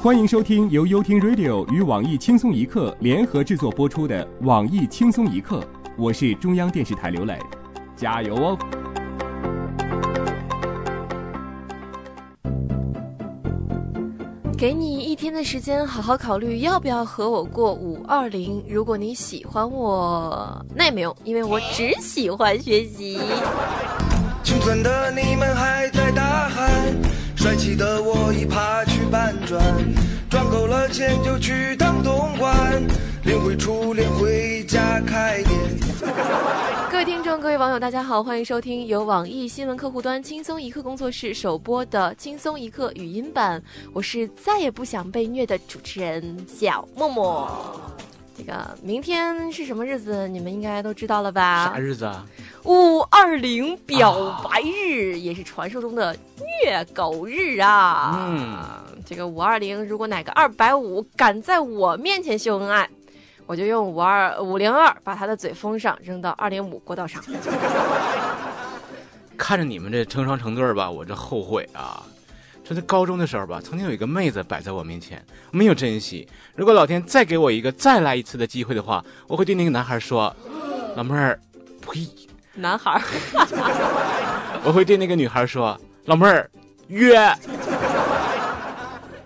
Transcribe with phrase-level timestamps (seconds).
[0.00, 5.58] 欢迎收听由优听 Radio 与网易轻松一刻联合制作播出的《网易轻松一刻》，
[5.96, 7.36] 我是中央电视台刘磊，
[7.96, 8.58] 加油哦！
[14.56, 18.62] 给你一天的时间，好好考虑要不要和我过五二零。
[18.68, 23.18] 如果你喜欢我，那也没用，因为我只喜欢学习。
[24.44, 26.94] 青春的你们还在大喊，
[27.38, 29.62] 帅气的我已爬去搬砖，
[30.28, 32.82] 赚够了钱就去当东莞，
[33.24, 35.56] 领回初恋回家开店。
[36.90, 43.62] 各位听众，各位网友，大家好，欢迎收听由网易新闻客户端轻松一刻工作室首播的轻松一刻语音版，
[43.92, 47.48] 我是再也不想被虐的主持人小默默。
[48.38, 50.28] 这个明天是什么日子？
[50.28, 51.72] 你们应该都知道了吧？
[51.72, 52.24] 啥日子啊？
[52.62, 56.16] 五二零表白日，也是传说中的
[56.62, 58.16] 虐狗日啊！
[58.16, 58.56] 嗯，
[59.04, 62.88] 这个五二零，如果哪个二百五敢在我面前秀恩爱，
[63.44, 67.20] 我就用五二五零二把他的嘴封上，扔到二零五过道上。
[69.36, 72.04] 看着你们这成双成对吧，我这后悔啊！
[72.68, 76.28] 这在高中的时候吧，曾经有一个妹子摆在我面前，没有珍惜。
[76.54, 80.36] 如果老天再给我一个再来一次的机会的话，我会对那个男孩说
[80.94, 81.40] ：“老妹儿，
[81.80, 82.06] 呸！”
[82.52, 83.00] 男孩，
[84.62, 86.50] 我会对那个女孩说：“老妹儿，
[86.88, 87.16] 约。”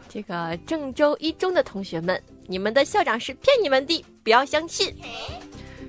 [0.09, 4.95] 这个郑州一中的同学们，你们的校长是骗你们的，不要相信。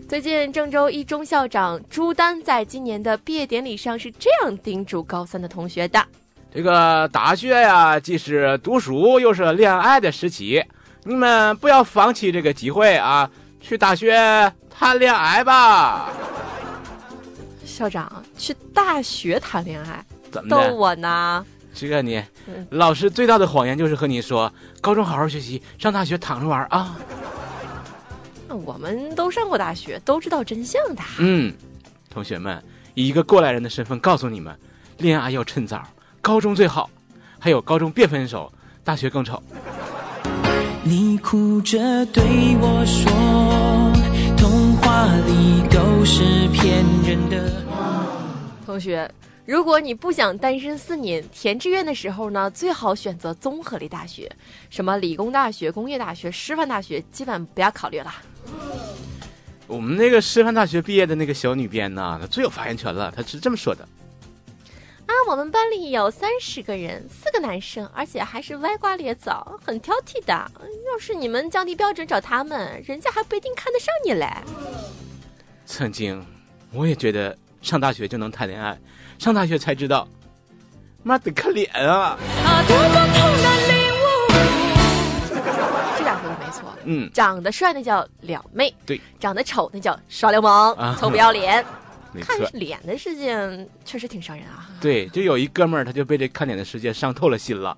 [0.09, 6.03] 最近，郑州一中校长朱丹在今年的毕业典礼上是这样叮嘱高三的同学的
[6.53, 10.63] ：“这个大学呀，既是读书又是恋爱的时期，
[11.03, 13.27] 你们不要放弃这个机会啊，
[13.59, 16.11] 去大学谈恋爱吧。”
[17.65, 21.43] 校长去大学谈恋爱，怎么逗我呢？
[21.73, 22.23] 这个你，
[22.69, 26.95] 老师最大的谎言就是和你说，高中好好学习，上大学躺着玩啊。
[28.47, 31.01] 我们都上过大学，都知道真相的。
[31.17, 31.52] 嗯，
[32.11, 32.63] 同学们，
[32.93, 34.55] 以一个过来人的身份告诉你们，
[34.99, 35.83] 恋爱要趁早，
[36.23, 36.89] 高中最好，
[37.38, 38.50] 还有高中别分手，
[38.82, 39.44] 大学更丑。
[40.82, 42.23] 你哭着对
[42.61, 43.11] 我说，
[44.38, 47.61] 童话里都是骗人的。
[48.66, 49.11] 同学，
[49.45, 54.32] 如果你不想单身四年，填志愿的时候呢，最好选择综合类大学，
[54.70, 58.14] 什么理工大学、工业大学、师范大学，基本不要考虑了。
[59.67, 64.02] 我们那个师范大学毕业的那个小女编呢，她最有发言权了，她是这么说的：啊，
[65.28, 70.34] 我们班里有三十个人，四个男生，而且还是歪瓜裂枣，很挑剔的。
[70.34, 74.28] 要是你们降低标准找他们，人家还不一定看得上你嘞。
[75.66, 76.26] 曾经，
[76.72, 77.38] 我也觉得。
[77.61, 78.78] 上大学就能谈恋爱，
[79.17, 80.06] 上大学才知道，
[81.02, 82.20] 妈的可怜啊！
[85.98, 91.66] 这俩说的没错，嗯，长得帅那叫撩妹，对，长得丑那叫耍流氓，臭不要脸。
[92.21, 94.69] 看脸的事件确实挺伤人啊。
[94.79, 97.77] 对，就有一哥们儿，他就被这看脸的世界伤透了心了。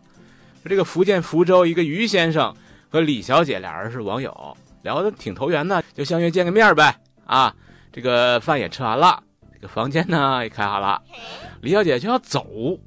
[0.66, 2.54] 这个福建福州一个于先生
[2.90, 6.96] 和李小姐俩人是网友，聊得挺投缘的，就相约见个面呗。
[7.26, 7.56] 啊，
[7.94, 9.22] 这个饭也吃完了。
[9.54, 11.02] 这个房间呢也开好了，
[11.62, 12.78] 李小姐就要走，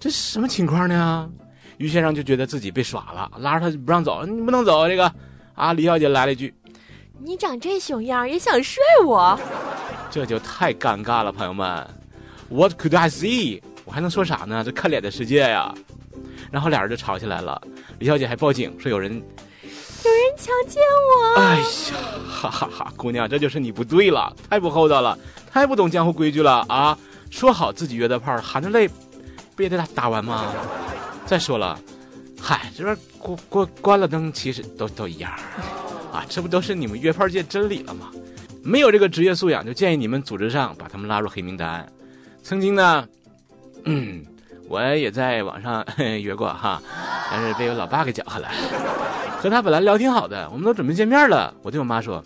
[0.00, 1.30] 这是什么情况呢？
[1.78, 5.12] 于先生就觉得自己被耍了，拉着他不让走，你不能走这个。
[5.54, 6.52] 啊，李小姐来了一句
[7.24, 9.38] ：“你长这熊样也想睡我？”
[10.10, 11.86] 这就太尴尬了，朋友们。
[12.48, 13.62] What could I see？
[13.84, 14.62] 我还能说啥呢？
[14.64, 15.72] 这看脸的世界呀。
[16.50, 17.60] 然后俩人就吵起来了，
[17.98, 19.12] 李小姐还报警说有人。
[20.04, 21.40] 有人强奸我！
[21.40, 21.64] 哎呀，
[22.28, 22.92] 哈哈哈！
[22.96, 25.16] 姑娘，这就是你不对了，太不厚道了，
[25.48, 26.98] 太不懂江湖规矩了啊！
[27.30, 28.90] 说好自己约的炮，含着泪，
[29.54, 30.52] 不也得打打完吗？
[31.24, 31.78] 再说了，
[32.40, 35.32] 嗨，这边关关关了灯，其实都都一样
[36.12, 36.24] 啊！
[36.28, 38.10] 这不都是你们约炮界真理了吗？
[38.62, 41.90] 没有这个职业素养，就建议你们组织上把他们拉入黑名单。
[42.42, 43.08] 曾经呢，
[43.84, 44.24] 嗯，
[44.68, 46.80] 我也在网上 约过哈，
[47.30, 48.48] 但是被我老爸给搅和了。
[49.38, 51.52] 和他本来聊挺好的，我们都准备见面了。
[51.62, 52.24] 我对我妈说：“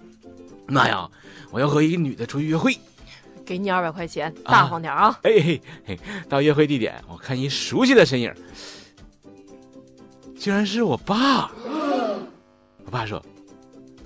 [0.69, 1.09] 妈呀，
[1.51, 2.77] 我要和一个女的出去约会，
[3.47, 5.99] 给你二百块钱，大方点啊！”嘿嘿嘿，
[6.29, 8.31] 到约会地点，我看一熟悉的身影，
[10.39, 11.51] 竟然是我爸。
[12.85, 13.25] 我爸说：“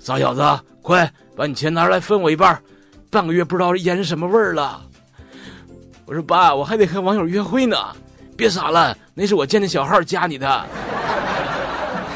[0.01, 0.41] 傻小子，
[0.81, 2.59] 快把你钱拿出来分我一半，
[3.11, 4.83] 半个月不知道烟是什么味儿了。”
[6.05, 7.77] 我说：“爸，我还得和网友约会呢，
[8.35, 10.47] 别傻了，那是我建的小号加你的。”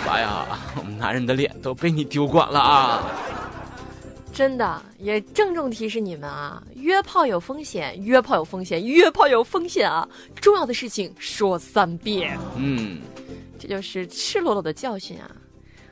[0.05, 0.45] 爸呀！
[0.77, 3.03] 我们男人的脸都被你丢光了啊！
[4.33, 10.07] 真的，也郑重提示你们啊，约炮有风险，约炮有风险，约炮有风险啊！
[10.35, 12.37] 重要的事情说三遍。
[12.57, 12.99] 嗯，
[13.57, 15.31] 这就是赤裸裸的教训啊！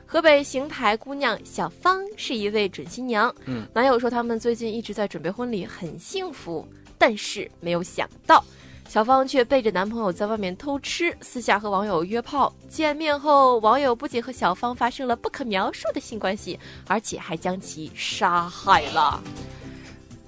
[0.06, 6.66] 河北邢台姑娘小芳是一位准新娘，嗯，男友说他们最近一直在准备婚礼，很幸福，
[6.96, 8.44] 但是没有想到。
[8.86, 12.54] 小芳却背着男朋友在外面偷吃，私下和网友约炮。
[12.68, 19.20] 见面后，网友不仅和小芳发生了不可描述的性关系，而且还将其杀害了，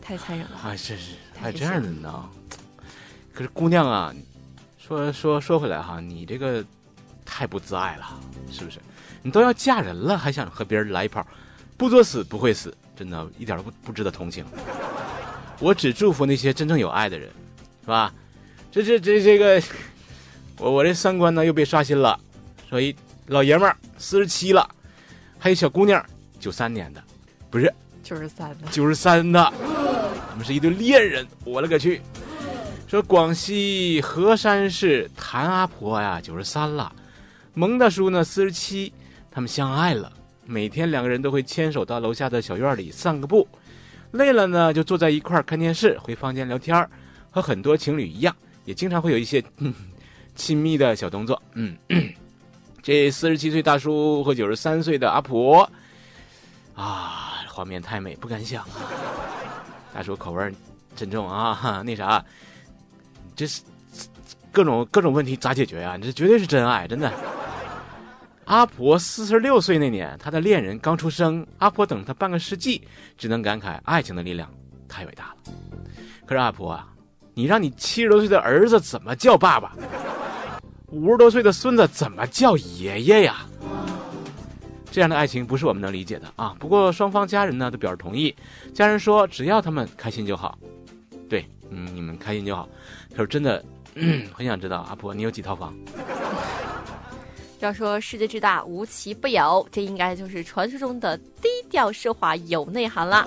[0.01, 0.57] 太残忍了！
[0.57, 2.29] 啊，是是，太还有这样的呢。
[3.33, 4.13] 可是姑娘啊，
[4.79, 6.65] 说说说回来哈，你这个
[7.27, 8.19] 太不自爱了，
[8.51, 8.81] 是不是？
[9.23, 11.27] 你都要嫁人了，还想和别人来一炮，
[11.77, 14.45] 不作死不会死，真的一点都不不值得同情。
[15.59, 17.29] 我只祝福那些真正有爱的人，
[17.83, 18.13] 是吧？
[18.71, 19.63] 这这这这个，
[20.59, 22.19] 我我这三观呢又被刷新了。
[22.69, 22.95] 所以
[23.27, 24.69] 老爷们儿四十七了，
[25.39, 26.05] 还有小姑娘
[26.39, 27.03] 九三年的，
[27.51, 27.73] 不是
[28.03, 29.53] 九十三的，九十三的，
[30.31, 31.27] 他们是一对恋人。
[31.45, 32.03] 我勒个去！
[32.87, 36.93] 说广西河山市谭阿婆呀，九十三了，
[37.59, 38.93] 蒙大叔呢四十七，
[39.31, 40.13] 他们相爱了，
[40.45, 43.49] 每天两个人都会牵手到楼下的小院里散个步，
[44.11, 46.87] 累了呢就坐在一块儿看电视，回房间聊天，
[47.31, 48.37] 和很多情侣一样，
[48.67, 49.43] 也经常会有一些、
[50.35, 51.43] 亲密的小动作。
[51.55, 51.75] 嗯，
[52.83, 55.67] 这四十七岁大叔和九十三岁的阿婆，
[56.75, 58.85] 啊，画面太美，不敢想啊。
[59.95, 60.53] 大叔口味儿
[60.95, 62.23] 真重啊，那啥，
[63.35, 63.63] 这是
[64.53, 67.11] 各种各种问题咋解决呀、这绝对是真爱，真的。
[68.47, 72.81] 阿婆四十六岁那年，她的恋人刚出生，阿婆等了他半个世纪，
[73.19, 74.49] 只能感慨爱情的力量
[74.89, 75.53] 太伟大了。
[76.25, 76.89] 可是阿婆啊，
[77.35, 79.73] 你让你七十多岁的儿子怎么叫爸爸？
[80.93, 83.45] 五十多岁的孙子怎么叫爷爷呀？
[84.93, 86.55] 这样的爱情不是我们能理解的啊！
[86.59, 88.35] 不过双方家人呢都表示同意，
[88.73, 90.57] 家人说只要他们开心就好。
[91.29, 92.69] 对，嗯，你们开心就好。
[93.15, 93.63] 可是真的，
[93.97, 95.75] 嗯，很想知道阿婆你有几套房？
[97.61, 103.27] 要说世界之大无奇不有，这应该就是传说中的低调奢华有内涵啦。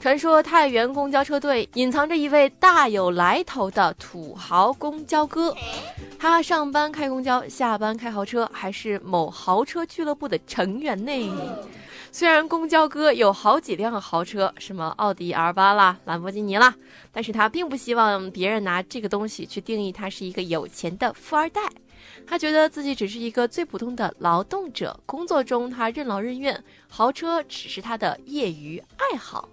[0.00, 5.54] 传说太原公交车队隐藏着一位大有来头的土豪公交哥，
[6.18, 11.32] 他上班开公交，下班开豪车，还是某豪车俱乐部的成员呢。
[12.10, 16.74] 虽然公交哥有好几辆豪车，什么奥迪 R 八啦、兰博基尼啦，
[17.12, 21.60] 但是他并不希望别人拿这个东西去定义他是一个有钱的富二代。
[22.26, 29.48] 他觉得自己只是一个最普通的劳动者，工作中他任劳任怨，豪车只是他的业余爱好。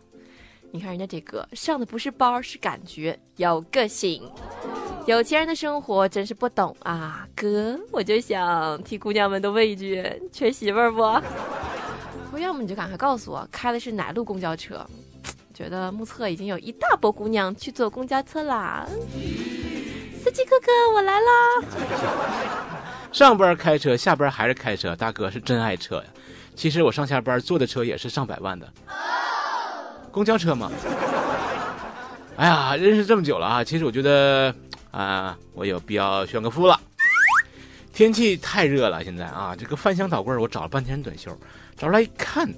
[0.72, 4.22] 你看人家这个上的不是包，是感觉，有个性。
[5.06, 11.22] 有钱人的生活真是不懂啊，哥，我就想替姑娘们都问一句：缺媳妇儿不？
[12.32, 14.86] 不要么你就赶快告诉我，开的是哪路公交车？
[15.54, 18.86] 觉得目测已经有一大波姑娘去坐公交车啦。
[20.36, 21.32] 司机哥哥，我来啦！
[23.14, 26.04] 上班开车，下班还是开车，大哥是真爱车呀。
[26.58, 28.70] 其实我上下班坐的车也是上百万的，
[30.12, 30.70] 公交车嘛。
[32.36, 34.54] 哎呀，认识这么久了啊，其实我觉得
[34.92, 36.78] 啊，我有必要炫个富了。
[37.94, 41.32] 天气太热了，现在啊，这个翻箱倒柜我找了半天短袖，
[41.78, 42.54] 找出来一看，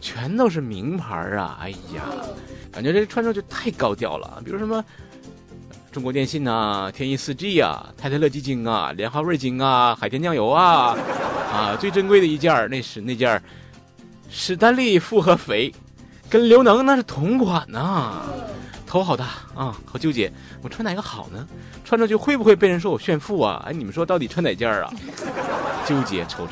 [0.00, 1.60] 全都是名牌啊！
[1.62, 2.02] 哎呀，
[2.72, 4.84] 感觉这穿着就太高调了，比如什么。
[5.92, 10.96] 中国电信啊，天翼 4G 啊，泰特乐鸡精啊，莲花味精啊，海天酱油啊，
[11.52, 13.42] 啊，最珍贵的一件，那是那件
[14.30, 15.74] 史丹利复合肥，
[16.28, 18.22] 跟刘能那是同款呐、
[18.86, 19.24] 头好大
[19.56, 21.44] 啊，好纠结，我穿哪个好呢？
[21.84, 23.60] 穿上去会不会被人说我炫富啊？
[23.66, 24.92] 哎，你们说到底穿哪件啊？
[25.84, 26.50] 纠结惆怅，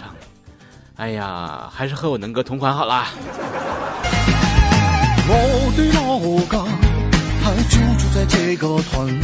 [0.97, 3.07] 哎呀，还是和我能哥同款好啦。
[7.59, 9.21] 我的老家还就住在这个屯，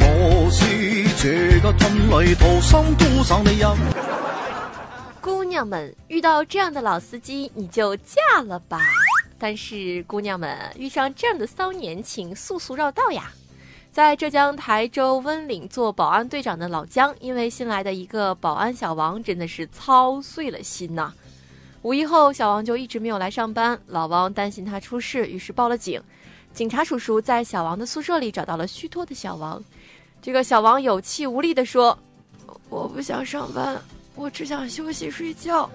[0.00, 3.70] 我是这个屯里土生土长的人。
[5.20, 8.80] 姑娘们遇到这样的老司机，你就嫁了吧。
[9.38, 13.30] 但是姑娘们遇上这样的骚年，请速速绕道呀！
[13.92, 21.12] 在浙江台州温岭做保安队长的老姜，因为新来的一个保安小王，真的是操碎了心呐、
[21.82, 26.02] 五一后，小王就一直没有来上班，老王担心他出事，于是报了警。
[26.56, 29.62] 警察叔叔在小王的宿舍里找到了虚脱的小王，
[30.22, 31.96] 这个小王有气无力地说
[32.70, 33.78] ：“我不想上班，
[34.14, 35.68] 我只想休息睡觉。”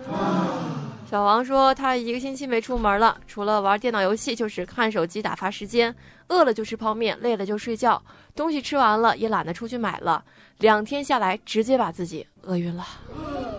[1.07, 5.95] 小王说，他一个星期没出门了，除了玩电脑游戏，就是看手机打发时间。
[6.29, 8.01] 饿了就吃泡面，累了就睡觉，
[8.35, 10.23] 东西吃完了也懒得出去买了。
[10.57, 12.83] 两天下来，直接把自己饿晕了。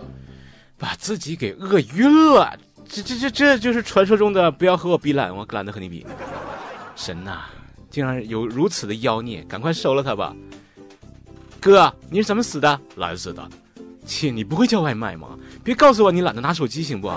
[0.77, 6.05] 把自己给饿晕了，这这这这就是传说中的不要和我比懒，我懒得和你比。
[6.95, 7.45] 神呐、
[7.91, 10.35] 竟然有如此的妖孽，赶快收了他吧！
[11.61, 12.81] 哥，你是怎么死的？
[12.97, 13.49] 懒死的。
[14.05, 15.39] 亲，你不会叫外卖吗？
[15.63, 17.11] 别告诉我你懒得拿手机行不？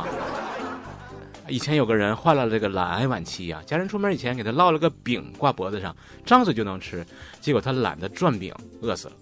[1.47, 7.05] 以前有个人患了这个懒癌晚期呀、家人出门以前给他烙了个饼挂脖子上，张嘴就能吃，
[7.41, 9.13] 结果他懒得转饼，饿死了。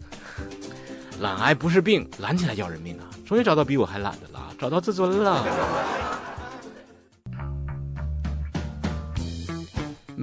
[1.19, 3.03] 懒癌不是病，懒起来要人命啊！
[3.25, 6.02] 终于找到比我还懒的了，找到自尊了。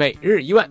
[0.01, 0.67] 每日一问，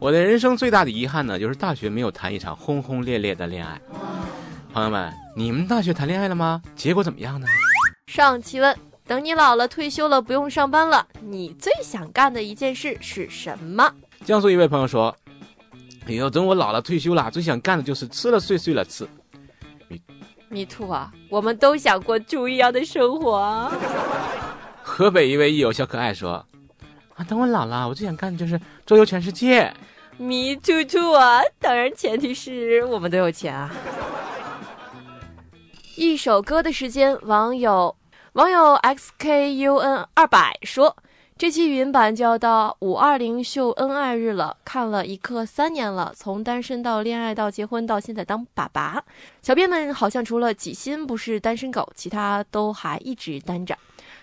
[0.00, 3.80] 我的人生最大的遗憾呢，就是大学没有谈一场轰轰烈烈的恋爱。
[4.72, 6.60] 朋友们，你们大学谈恋爱了吗？
[6.74, 7.46] 结果怎么样呢？
[8.08, 13.88] 上期问：等你老了退休了不用上班了，你最想干的一件事是什么？
[14.24, 15.16] 江苏一位朋友说
[16.08, 19.06] ：“哎呦，等我老了退休了，最想干的就是吃了睡，睡了吃。
[20.48, 23.72] me too 啊，我们都想过猪一样的生活啊。”
[24.82, 26.44] 河北一位益友小可爱说
[27.28, 29.72] ：“等我老了，我最想干的就是周游全世界。
[30.16, 33.70] me too too 啊，当然前提是我们都有钱啊。
[35.96, 37.96] 一首歌的时间，网友
[38.32, 40.96] 网友 xkun 二百说，
[41.36, 49.02] 这期语音版就要到五二零秀恩爱日了，看了一刻三年了，从单身到恋爱到结婚到现在当爸爸，
[49.42, 53.76] 小编们好像除了几心不是单身狗，其他都还一直单着。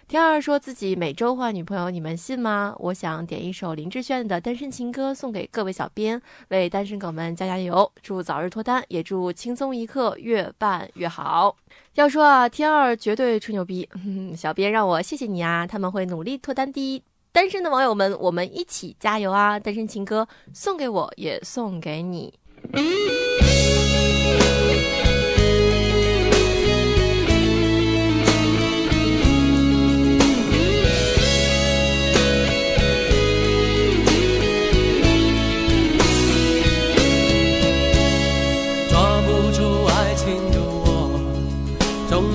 [0.08, 2.74] 天二说自己每周换女朋友，你们信吗？
[2.80, 11.58] 我想点一首林志炫的《单身情歌》送给各位小编，为单身狗们加加油，祝早日脱单，也祝轻松一刻越办越好。
[11.96, 17.04] 要说啊，天二绝对吹牛逼，嗯、 小编让我谢谢你啊，他们会努力脱单的。
[17.34, 19.60] 单身的网友们，我们一起加油啊！
[19.60, 22.34] 单身情歌送给我，也送给你。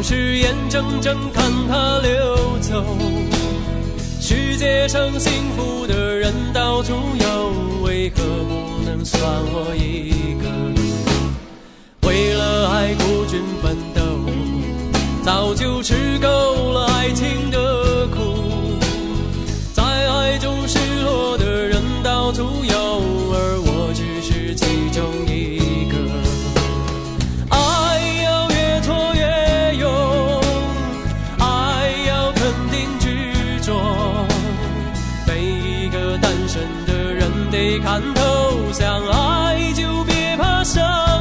[0.02, 2.84] 是眼睁睁看它流走。
[4.20, 12.08] 世界上幸福的人到处有，为何不能算我一个？
[12.08, 14.02] 为了爱孤军奋斗，
[15.24, 16.11] 早就吃
[37.62, 41.11] 的人得看透，想爱就别怕伤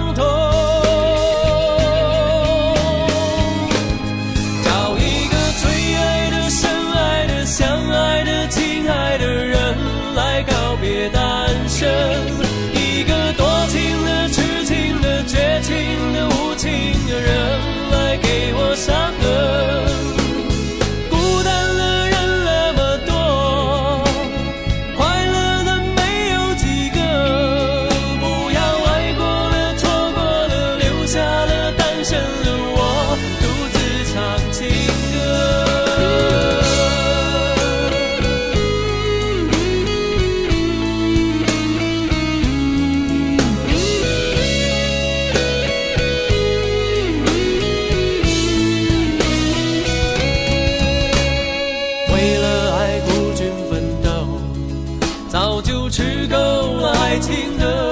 [55.92, 56.38] 吃够
[56.78, 57.91] 了爱情的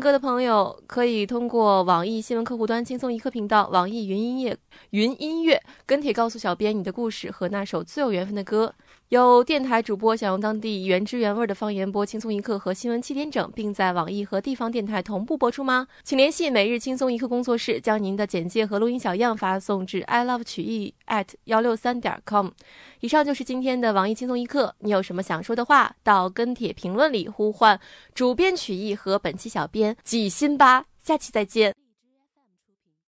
[0.00, 4.56] 歌的朋友可以通过网易新闻客户端“轻松一刻”频道、网易云音乐、
[4.90, 8.74] 云音乐跟帖告诉小编你的故事和那首最有缘分的歌。
[9.10, 15.88] 有电台主播想用当地原汁原味的方言播《轻松一刻》和新闻七点整，并在网易和地方电台同步播出吗？
[16.04, 22.50] 请联系每日轻松一刻工作室，将您的简介和录音小样发送至 i love 曲艺 at 幺六三点 com。
[23.00, 27.80] 以上就是今天的网易轻松一刻，你有什么想说的话，到跟帖评论里呼唤
[28.14, 30.84] 主编曲艺和本期小编几辛巴。
[31.02, 31.79] 下期再见。